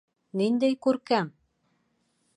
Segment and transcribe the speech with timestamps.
[0.41, 1.31] Ниндәй күркәм!